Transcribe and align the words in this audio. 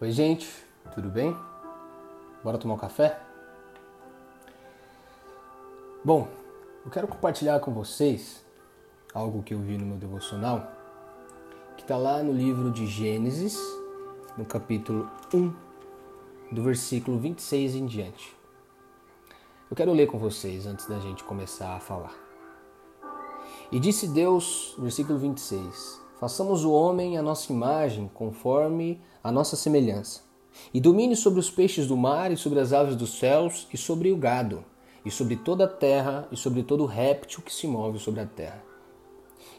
Oi, 0.00 0.10
gente, 0.10 0.52
tudo 0.92 1.08
bem? 1.08 1.36
Bora 2.42 2.58
tomar 2.58 2.74
um 2.74 2.78
café? 2.78 3.16
Bom, 6.04 6.26
eu 6.84 6.90
quero 6.90 7.06
compartilhar 7.06 7.60
com 7.60 7.72
vocês 7.72 8.44
algo 9.14 9.44
que 9.44 9.54
eu 9.54 9.60
vi 9.60 9.78
no 9.78 9.86
meu 9.86 9.96
devocional, 9.96 10.66
que 11.76 11.84
está 11.84 11.96
lá 11.96 12.24
no 12.24 12.32
livro 12.32 12.72
de 12.72 12.88
Gênesis, 12.88 13.56
no 14.36 14.44
capítulo 14.44 15.08
1, 15.32 15.54
do 16.50 16.60
versículo 16.60 17.16
26 17.16 17.76
em 17.76 17.86
diante. 17.86 18.36
Eu 19.70 19.76
quero 19.76 19.92
ler 19.92 20.08
com 20.08 20.18
vocês 20.18 20.66
antes 20.66 20.86
da 20.86 20.98
gente 20.98 21.22
começar 21.22 21.76
a 21.76 21.78
falar. 21.78 22.14
E 23.70 23.78
disse 23.78 24.08
Deus, 24.08 24.74
versículo 24.76 25.20
26, 25.20 26.03
Façamos 26.18 26.64
o 26.64 26.72
homem 26.72 27.18
a 27.18 27.22
nossa 27.22 27.52
imagem, 27.52 28.10
conforme 28.14 29.00
a 29.22 29.32
nossa 29.32 29.56
semelhança. 29.56 30.22
E 30.72 30.80
domine 30.80 31.16
sobre 31.16 31.40
os 31.40 31.50
peixes 31.50 31.86
do 31.86 31.96
mar, 31.96 32.30
e 32.30 32.36
sobre 32.36 32.60
as 32.60 32.72
aves 32.72 32.94
dos 32.94 33.18
céus, 33.18 33.66
e 33.72 33.76
sobre 33.76 34.12
o 34.12 34.16
gado, 34.16 34.64
e 35.04 35.10
sobre 35.10 35.36
toda 35.36 35.64
a 35.64 35.68
terra, 35.68 36.28
e 36.30 36.36
sobre 36.36 36.62
todo 36.62 36.86
réptil 36.86 37.42
que 37.42 37.52
se 37.52 37.66
move 37.66 37.98
sobre 37.98 38.20
a 38.20 38.26
terra. 38.26 38.62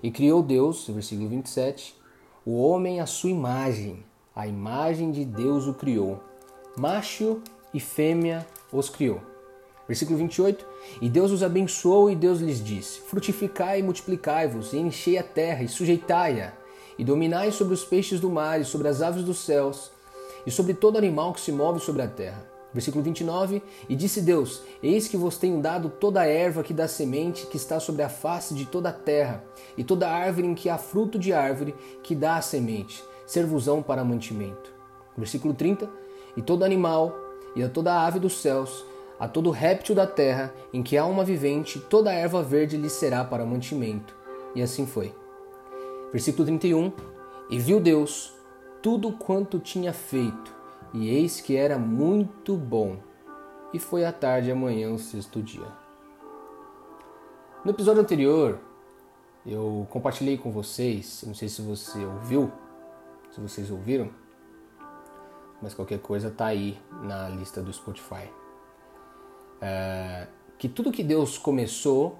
E 0.01 0.09
criou 0.09 0.41
Deus, 0.41 0.87
versículo 0.87 1.27
27, 1.29 1.95
o 2.45 2.61
homem 2.61 2.99
à 2.99 3.05
sua 3.05 3.29
imagem, 3.29 4.03
a 4.35 4.47
imagem 4.47 5.11
de 5.11 5.25
Deus 5.25 5.67
o 5.67 5.73
criou. 5.73 6.21
Macho 6.77 7.41
e 7.73 7.79
fêmea 7.79 8.45
os 8.71 8.89
criou. 8.89 9.34
Versículo 9.87 10.17
28. 10.17 10.65
E 11.01 11.09
Deus 11.09 11.31
os 11.31 11.43
abençoou 11.43 12.09
e 12.09 12.15
Deus 12.15 12.39
lhes 12.39 12.63
disse: 12.63 13.01
Frutificai 13.01 13.79
e 13.79 13.83
multiplicai-vos, 13.83 14.73
e 14.73 14.77
enchei 14.77 15.17
a 15.17 15.23
terra, 15.23 15.63
e 15.63 15.67
sujeitai-a, 15.67 16.53
e 16.97 17.03
dominai 17.03 17.51
sobre 17.51 17.73
os 17.73 17.83
peixes 17.83 18.19
do 18.19 18.29
mar, 18.29 18.59
e 18.59 18.65
sobre 18.65 18.87
as 18.87 19.01
aves 19.01 19.23
dos 19.23 19.39
céus, 19.39 19.91
e 20.45 20.51
sobre 20.51 20.73
todo 20.73 20.97
animal 20.97 21.33
que 21.33 21.41
se 21.41 21.51
move 21.51 21.79
sobre 21.79 22.01
a 22.01 22.07
terra. 22.07 22.55
Versículo 22.73 23.03
29. 23.03 23.63
E 23.87 23.95
disse 23.95 24.21
Deus: 24.21 24.61
Eis 24.83 25.07
que 25.07 25.15
vos 25.15 25.37
tenho 25.37 25.61
dado 25.61 25.89
toda 25.89 26.21
a 26.21 26.27
erva 26.27 26.61
que 26.61 26.73
dá 26.73 26.87
semente, 26.87 27.45
que 27.45 27.55
está 27.55 27.79
sobre 27.79 28.01
a 28.01 28.09
face 28.09 28.53
de 28.53 28.65
toda 28.65 28.89
a 28.89 28.93
terra, 28.93 29.43
e 29.77 29.83
toda 29.83 30.09
árvore 30.09 30.47
em 30.47 30.53
que 30.53 30.67
há 30.67 30.77
fruto 30.77 31.17
de 31.17 31.31
árvore, 31.31 31.73
que 32.03 32.13
dá 32.13 32.35
a 32.35 32.41
semente, 32.41 33.01
servosão 33.25 33.81
para 33.81 34.03
mantimento. 34.03 34.73
Versículo 35.17 35.53
30. 35.53 35.89
E 36.35 36.41
todo 36.41 36.65
animal, 36.65 37.15
e 37.55 37.63
a 37.63 37.69
toda 37.69 38.05
ave 38.05 38.19
dos 38.19 38.41
céus, 38.41 38.85
a 39.19 39.27
todo 39.27 39.49
réptil 39.49 39.95
da 39.95 40.05
terra 40.05 40.53
em 40.73 40.83
que 40.83 40.97
há 40.97 41.05
uma 41.05 41.23
vivente, 41.23 41.79
toda 41.79 42.11
erva 42.11 42.43
verde 42.43 42.77
lhe 42.77 42.89
será 42.89 43.23
para 43.23 43.45
mantimento. 43.45 44.15
E 44.53 44.61
assim 44.61 44.85
foi. 44.85 45.13
Versículo 46.11 46.45
31. 46.45 46.91
E 47.49 47.59
viu 47.59 47.79
Deus 47.79 48.33
tudo 48.81 49.11
quanto 49.11 49.59
tinha 49.59 49.93
feito, 49.93 50.53
e 50.93 51.09
eis 51.09 51.41
que 51.41 51.55
era 51.55 51.77
muito 51.77 52.55
bom. 52.55 52.97
E 53.73 53.79
foi 53.79 54.05
à 54.05 54.11
tarde 54.11 54.49
e 54.49 54.51
amanhã 54.51 54.91
o 54.91 54.99
sexto 54.99 55.41
dia. 55.41 55.67
No 57.63 57.71
episódio 57.71 58.01
anterior, 58.01 58.59
eu 59.45 59.87
compartilhei 59.89 60.37
com 60.37 60.51
vocês, 60.51 61.23
não 61.25 61.33
sei 61.33 61.49
se 61.49 61.61
você 61.61 62.05
ouviu, 62.05 62.51
se 63.31 63.41
vocês 63.41 63.71
ouviram, 63.71 64.09
mas 65.61 65.73
qualquer 65.73 65.99
coisa 65.99 66.29
tá 66.29 66.45
aí 66.45 66.79
na 67.01 67.27
lista 67.29 67.61
do 67.61 67.73
Spotify 67.73 68.29
é, 69.67 70.27
que 70.59 70.69
tudo 70.69 70.91
que 70.91 71.03
Deus 71.03 71.39
começou, 71.39 72.19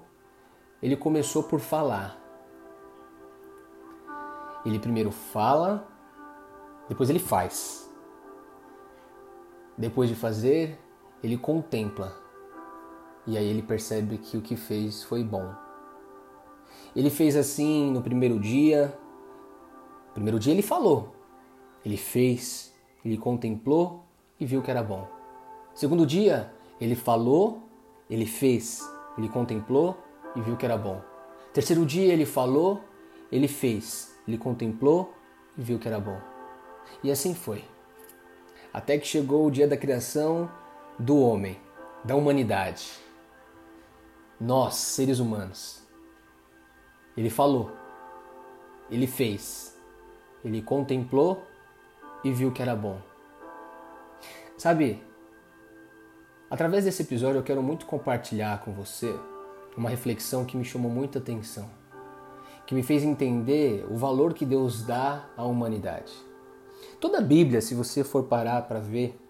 ele 0.82 0.96
começou 0.96 1.44
por 1.44 1.60
falar. 1.60 2.20
Ele 4.64 4.80
primeiro 4.80 5.12
fala, 5.12 5.86
depois 6.88 7.08
ele 7.08 7.20
faz. 7.20 7.88
Depois 9.78 10.08
de 10.08 10.16
fazer, 10.16 10.76
ele 11.22 11.38
contempla. 11.38 12.16
E 13.28 13.38
aí 13.38 13.46
ele 13.46 13.62
percebe 13.62 14.18
que 14.18 14.36
o 14.36 14.42
que 14.42 14.56
fez 14.56 15.04
foi 15.04 15.22
bom. 15.22 15.54
Ele 16.96 17.10
fez 17.10 17.36
assim 17.36 17.92
no 17.92 18.02
primeiro 18.02 18.40
dia. 18.40 18.98
Primeiro 20.14 20.40
dia 20.40 20.52
ele 20.52 20.62
falou. 20.62 21.14
Ele 21.84 21.96
fez, 21.96 22.74
ele 23.04 23.16
contemplou 23.16 24.04
e 24.40 24.44
viu 24.44 24.62
que 24.62 24.70
era 24.70 24.82
bom. 24.82 25.06
Segundo 25.74 26.04
dia, 26.04 26.55
ele 26.80 26.94
falou, 26.94 27.62
ele 28.08 28.26
fez, 28.26 28.80
ele 29.16 29.28
contemplou 29.28 29.96
e 30.34 30.40
viu 30.40 30.56
que 30.56 30.64
era 30.64 30.76
bom. 30.76 31.02
Terceiro 31.52 31.86
dia 31.86 32.12
ele 32.12 32.26
falou, 32.26 32.82
ele 33.32 33.48
fez, 33.48 34.16
ele 34.28 34.36
contemplou 34.36 35.14
e 35.56 35.62
viu 35.62 35.78
que 35.78 35.88
era 35.88 35.98
bom. 35.98 36.20
E 37.02 37.10
assim 37.10 37.34
foi. 37.34 37.64
Até 38.72 38.98
que 38.98 39.06
chegou 39.06 39.46
o 39.46 39.50
dia 39.50 39.66
da 39.66 39.76
criação 39.76 40.50
do 40.98 41.18
homem, 41.18 41.58
da 42.04 42.14
humanidade. 42.14 42.90
Nós, 44.38 44.74
seres 44.74 45.18
humanos. 45.18 45.82
Ele 47.16 47.30
falou, 47.30 47.72
ele 48.90 49.06
fez, 49.06 49.74
ele 50.44 50.60
contemplou 50.60 51.42
e 52.22 52.30
viu 52.30 52.52
que 52.52 52.60
era 52.60 52.76
bom. 52.76 53.00
Sabe, 54.58 55.02
Através 56.48 56.84
desse 56.84 57.02
episódio 57.02 57.40
eu 57.40 57.42
quero 57.42 57.60
muito 57.60 57.86
compartilhar 57.86 58.60
com 58.60 58.72
você 58.72 59.12
uma 59.76 59.90
reflexão 59.90 60.44
que 60.44 60.56
me 60.56 60.64
chamou 60.64 60.90
muita 60.90 61.18
atenção, 61.18 61.68
que 62.64 62.74
me 62.74 62.84
fez 62.84 63.02
entender 63.02 63.84
o 63.90 63.96
valor 63.96 64.32
que 64.32 64.46
Deus 64.46 64.84
dá 64.84 65.24
à 65.36 65.44
humanidade. 65.44 66.12
Toda 67.00 67.18
a 67.18 67.20
Bíblia, 67.22 67.60
se 67.60 67.74
você 67.74 68.04
for 68.04 68.24
parar 68.24 68.62
para 68.62 68.78
ver, 68.78 69.20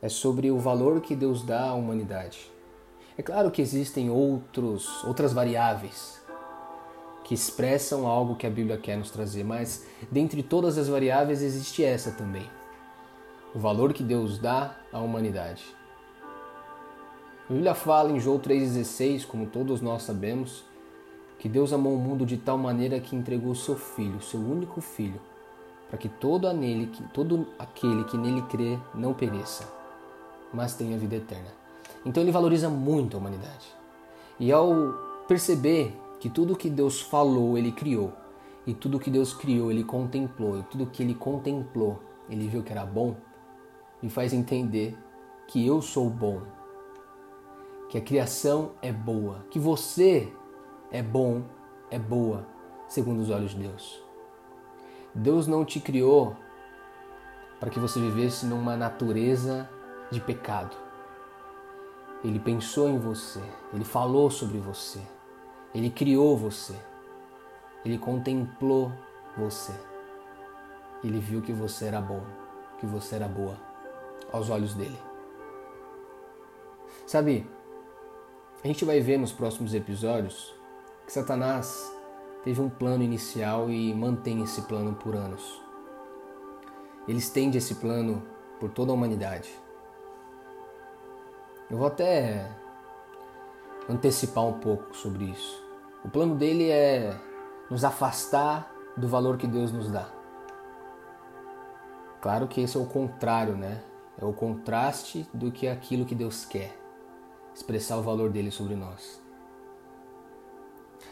é 0.00 0.08
sobre 0.08 0.50
o 0.50 0.58
valor 0.58 1.02
que 1.02 1.14
Deus 1.14 1.42
dá 1.44 1.68
à 1.68 1.74
humanidade. 1.74 2.50
É 3.18 3.22
claro 3.22 3.50
que 3.50 3.60
existem 3.60 4.08
outros, 4.08 5.04
outras 5.04 5.34
variáveis 5.34 6.18
que 7.24 7.34
expressam 7.34 8.06
algo 8.06 8.36
que 8.36 8.46
a 8.46 8.50
Bíblia 8.50 8.78
quer 8.78 8.96
nos 8.96 9.10
trazer, 9.10 9.44
mas 9.44 9.86
dentre 10.10 10.42
todas 10.42 10.78
as 10.78 10.88
variáveis 10.88 11.42
existe 11.42 11.84
essa 11.84 12.10
também. 12.12 12.48
O 13.54 13.58
valor 13.58 13.92
que 13.92 14.02
Deus 14.02 14.38
dá 14.38 14.74
à 14.90 14.98
humanidade. 14.98 15.77
A 17.48 17.52
Bíblia 17.54 17.74
fala 17.74 18.12
em 18.12 18.20
João 18.20 18.38
3,16, 18.38 19.26
como 19.26 19.46
todos 19.46 19.80
nós 19.80 20.02
sabemos, 20.02 20.64
que 21.38 21.48
Deus 21.48 21.72
amou 21.72 21.94
o 21.94 21.98
mundo 21.98 22.26
de 22.26 22.36
tal 22.36 22.58
maneira 22.58 23.00
que 23.00 23.16
entregou 23.16 23.54
seu 23.54 23.74
Filho, 23.74 24.20
seu 24.20 24.38
único 24.38 24.82
Filho, 24.82 25.18
para 25.88 25.96
que 25.96 26.10
todo, 26.10 26.46
todo 27.14 27.46
aquele 27.58 28.04
que 28.04 28.18
nele 28.18 28.42
crê 28.42 28.78
não 28.94 29.14
pereça, 29.14 29.66
mas 30.52 30.74
tenha 30.74 30.98
vida 30.98 31.16
eterna. 31.16 31.48
Então 32.04 32.22
ele 32.22 32.30
valoriza 32.30 32.68
muito 32.68 33.16
a 33.16 33.20
humanidade. 33.20 33.66
E 34.38 34.52
ao 34.52 34.92
perceber 35.26 35.98
que 36.20 36.28
tudo 36.28 36.54
que 36.54 36.68
Deus 36.68 37.00
falou, 37.00 37.56
ele 37.56 37.72
criou, 37.72 38.12
e 38.66 38.74
tudo 38.74 39.00
que 39.00 39.10
Deus 39.10 39.32
criou, 39.32 39.70
ele 39.70 39.84
contemplou, 39.84 40.58
e 40.58 40.62
tudo 40.64 40.84
que 40.84 41.02
ele 41.02 41.14
contemplou, 41.14 41.98
ele 42.28 42.46
viu 42.46 42.62
que 42.62 42.72
era 42.72 42.84
bom, 42.84 43.16
me 44.02 44.10
faz 44.10 44.34
entender 44.34 44.94
que 45.46 45.66
eu 45.66 45.80
sou 45.80 46.10
bom, 46.10 46.42
que 47.88 47.96
a 47.96 48.00
criação 48.00 48.72
é 48.82 48.92
boa, 48.92 49.46
que 49.50 49.58
você 49.58 50.32
é 50.90 51.02
bom, 51.02 51.42
é 51.90 51.98
boa, 51.98 52.46
segundo 52.86 53.20
os 53.20 53.30
olhos 53.30 53.52
de 53.52 53.58
Deus. 53.58 54.02
Deus 55.14 55.46
não 55.46 55.64
te 55.64 55.80
criou 55.80 56.36
para 57.58 57.70
que 57.70 57.78
você 57.78 57.98
vivesse 57.98 58.46
numa 58.46 58.76
natureza 58.76 59.68
de 60.10 60.20
pecado. 60.20 60.76
Ele 62.22 62.38
pensou 62.38 62.88
em 62.88 62.98
você, 62.98 63.42
ele 63.72 63.84
falou 63.84 64.30
sobre 64.30 64.58
você, 64.58 65.00
ele 65.74 65.90
criou 65.90 66.36
você, 66.36 66.74
ele 67.84 67.98
contemplou 67.98 68.92
você. 69.36 69.72
Ele 71.02 71.20
viu 71.20 71.40
que 71.40 71.52
você 71.52 71.86
era 71.86 72.00
bom, 72.00 72.22
que 72.78 72.86
você 72.86 73.14
era 73.14 73.28
boa 73.28 73.56
aos 74.32 74.50
olhos 74.50 74.74
dele. 74.74 74.98
Sabe, 77.06 77.48
a 78.62 78.66
gente 78.66 78.84
vai 78.84 79.00
ver 79.00 79.18
nos 79.18 79.32
próximos 79.32 79.72
episódios 79.72 80.52
que 81.06 81.12
Satanás 81.12 81.92
teve 82.42 82.60
um 82.60 82.68
plano 82.68 83.04
inicial 83.04 83.70
e 83.70 83.94
mantém 83.94 84.42
esse 84.42 84.62
plano 84.62 84.94
por 84.94 85.14
anos. 85.14 85.62
Ele 87.06 87.18
estende 87.18 87.58
esse 87.58 87.76
plano 87.76 88.22
por 88.58 88.70
toda 88.70 88.90
a 88.90 88.94
humanidade. 88.94 89.48
Eu 91.70 91.78
vou 91.78 91.86
até 91.86 92.50
antecipar 93.88 94.44
um 94.44 94.58
pouco 94.58 94.94
sobre 94.94 95.26
isso. 95.26 95.64
O 96.04 96.08
plano 96.08 96.34
dele 96.34 96.68
é 96.68 97.16
nos 97.70 97.84
afastar 97.84 98.72
do 98.96 99.06
valor 99.06 99.38
que 99.38 99.46
Deus 99.46 99.70
nos 99.70 99.88
dá. 99.88 100.08
Claro 102.20 102.48
que 102.48 102.60
esse 102.60 102.76
é 102.76 102.80
o 102.80 102.86
contrário, 102.86 103.56
né? 103.56 103.80
É 104.20 104.24
o 104.24 104.32
contraste 104.32 105.28
do 105.32 105.52
que 105.52 105.68
aquilo 105.68 106.04
que 106.04 106.14
Deus 106.14 106.44
quer 106.44 106.87
expressar 107.58 107.96
o 107.98 108.02
valor 108.02 108.30
dele 108.30 108.52
sobre 108.52 108.76
nós. 108.76 109.20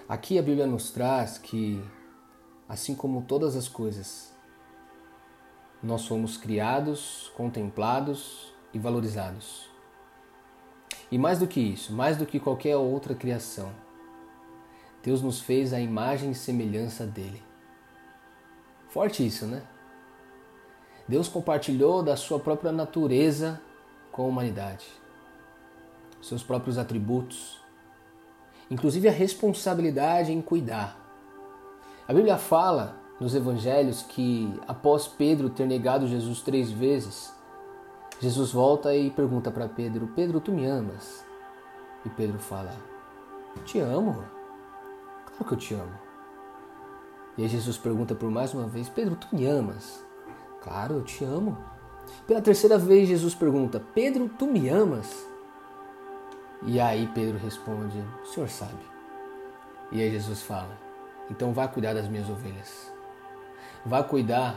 Aqui 0.09 0.39
a 0.39 0.43
Bíblia 0.43 0.65
nos 0.65 0.93
traz 0.93 1.39
que, 1.39 1.83
assim 2.69 2.95
como 2.95 3.23
todas 3.23 3.57
as 3.57 3.67
coisas 3.69 4.33
nós 5.83 6.07
fomos 6.07 6.37
criados, 6.37 7.33
contemplados 7.37 8.53
e 8.73 8.79
valorizados. 8.79 9.69
E 11.11 11.19
mais 11.19 11.41
do 11.41 11.47
que 11.47 11.61
isso, 11.61 11.93
mais 11.93 12.17
do 12.17 12.25
que 12.25 12.41
qualquer 12.41 12.77
outra 12.77 13.15
criação, 13.15 13.73
Deus 15.03 15.21
nos 15.23 15.41
fez 15.41 15.73
a 15.73 15.81
imagem 15.81 16.31
e 16.31 16.35
semelhança 16.35 17.07
dele. 17.07 17.43
Forte 18.89 19.27
isso, 19.27 19.47
né? 19.47 19.63
Deus 21.09 21.29
compartilhou 21.29 22.03
da 22.03 22.17
sua 22.17 22.39
própria 22.39 22.73
natureza 22.73 23.61
com 24.11 24.23
a 24.23 24.27
humanidade, 24.27 24.87
seus 26.21 26.43
próprios 26.43 26.79
atributos, 26.79 27.61
inclusive 28.71 29.09
a 29.09 29.13
responsabilidade 29.13 30.33
em 30.33 30.41
cuidar. 30.41 30.99
A 32.09 32.13
Bíblia 32.13 32.37
fala 32.37 32.97
nos 33.21 33.35
evangelhos 33.35 34.03
que 34.03 34.53
após 34.67 35.07
Pedro 35.07 35.51
ter 35.51 35.67
negado 35.67 36.07
Jesus 36.07 36.41
três 36.43 36.71
vezes, 36.71 37.35
Jesus 38.21 38.53
volta 38.53 38.95
e 38.95 39.11
pergunta 39.11 39.51
para 39.51 39.69
Pedro: 39.69 40.11
Pedro, 40.15 40.41
tu 40.41 40.53
me 40.53 40.67
amas? 40.67 41.25
E 42.05 42.09
Pedro 42.09 42.39
fala: 42.39 42.73
Te 43.65 43.79
amo. 43.79 44.25
Claro 45.27 45.45
que 45.45 45.53
eu 45.53 45.59
te 45.59 45.75
amo. 45.75 45.99
E 47.37 47.43
aí 47.43 47.49
Jesus 47.49 47.77
pergunta 47.77 48.15
por 48.15 48.31
mais 48.31 48.55
uma 48.55 48.67
vez: 48.67 48.89
Pedro, 48.89 49.17
tu 49.17 49.29
me 49.35 49.47
amas? 49.47 50.03
Claro, 50.63 50.95
eu 50.95 51.05
te 51.05 51.25
amo. 51.25 51.59
Pela 52.27 52.41
terceira 52.41 52.79
vez, 52.79 53.09
Jesus 53.09 53.35
pergunta: 53.35 53.83
Pedro, 53.95 54.29
tu 54.29 54.47
me 54.47 54.69
amas? 54.69 55.27
E 56.63 56.81
aí 56.81 57.09
Pedro 57.15 57.39
responde: 57.39 57.99
O 58.23 58.27
senhor 58.27 58.49
sabe. 58.49 58.85
E 59.93 60.01
aí 60.01 60.11
Jesus 60.11 60.43
fala: 60.43 60.77
Então 61.31 61.53
vá 61.53 61.69
cuidar 61.69 61.95
das 61.95 62.09
minhas 62.09 62.29
ovelhas. 62.29 62.93
Vá 63.85 64.03
cuidar, 64.03 64.57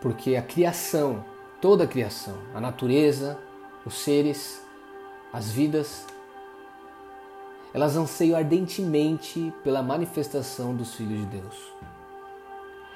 porque 0.00 0.36
a 0.36 0.42
criação, 0.42 1.24
toda 1.60 1.84
a 1.84 1.86
criação, 1.86 2.38
a 2.54 2.60
natureza, 2.60 3.38
os 3.84 3.94
seres, 3.94 4.64
as 5.32 5.50
vidas, 5.50 6.06
elas 7.74 7.96
anseiam 7.96 8.36
ardentemente 8.36 9.52
pela 9.62 9.82
manifestação 9.82 10.74
dos 10.74 10.94
filhos 10.94 11.20
de 11.20 11.26
Deus. 11.26 11.72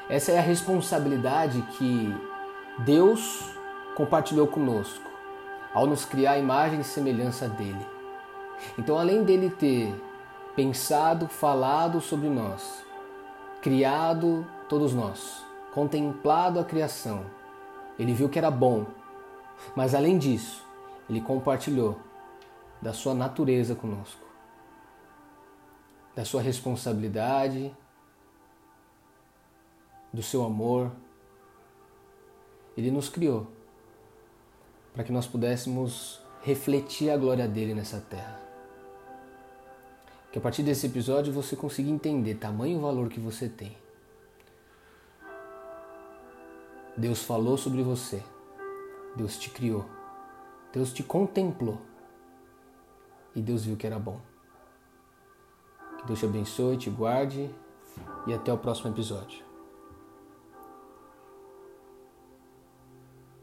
Essa 0.08 0.32
é 0.32 0.38
a 0.38 0.42
responsabilidade 0.42 1.60
que 1.76 2.14
Deus 2.84 3.50
compartilhou 3.96 4.46
conosco 4.46 5.04
ao 5.74 5.86
nos 5.86 6.04
criar 6.04 6.32
a 6.32 6.38
imagem 6.38 6.80
e 6.80 6.84
semelhança 6.84 7.48
dele. 7.48 7.95
Então, 8.78 8.98
além 8.98 9.24
dele 9.24 9.50
ter 9.50 9.94
pensado, 10.54 11.28
falado 11.28 12.00
sobre 12.00 12.28
nós, 12.28 12.84
criado 13.60 14.46
todos 14.68 14.94
nós, 14.94 15.44
contemplado 15.72 16.58
a 16.58 16.64
criação, 16.64 17.26
ele 17.98 18.12
viu 18.12 18.28
que 18.28 18.38
era 18.38 18.50
bom, 18.50 18.86
mas 19.74 19.94
além 19.94 20.18
disso, 20.18 20.64
ele 21.08 21.20
compartilhou 21.20 21.98
da 22.80 22.92
sua 22.92 23.14
natureza 23.14 23.74
conosco, 23.74 24.24
da 26.14 26.24
sua 26.24 26.40
responsabilidade, 26.40 27.74
do 30.12 30.22
seu 30.22 30.44
amor. 30.44 30.90
Ele 32.76 32.90
nos 32.90 33.08
criou 33.08 33.46
para 34.94 35.04
que 35.04 35.12
nós 35.12 35.26
pudéssemos 35.26 36.20
refletir 36.42 37.10
a 37.10 37.16
glória 37.16 37.46
dele 37.46 37.74
nessa 37.74 38.00
terra. 38.00 38.45
Que 40.36 40.38
a 40.38 40.42
partir 40.42 40.62
desse 40.62 40.86
episódio 40.86 41.32
você 41.32 41.56
consiga 41.56 41.88
entender 41.88 42.34
tamanho 42.34 42.78
valor 42.78 43.08
que 43.08 43.18
você 43.18 43.48
tem. 43.48 43.74
Deus 46.94 47.22
falou 47.22 47.56
sobre 47.56 47.82
você. 47.82 48.22
Deus 49.16 49.38
te 49.38 49.48
criou. 49.48 49.86
Deus 50.74 50.92
te 50.92 51.02
contemplou. 51.02 51.80
E 53.34 53.40
Deus 53.40 53.64
viu 53.64 53.78
que 53.78 53.86
era 53.86 53.98
bom. 53.98 54.20
Que 56.00 56.06
Deus 56.06 56.18
te 56.18 56.26
abençoe, 56.26 56.76
te 56.76 56.90
guarde 56.90 57.50
e 58.26 58.34
até 58.34 58.52
o 58.52 58.58
próximo 58.58 58.90
episódio. 58.90 59.45